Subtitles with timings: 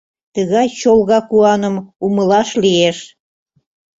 [0.33, 2.97] Тыгай чолга куаным Умылаш лиеш.